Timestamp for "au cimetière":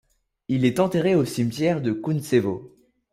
1.13-1.79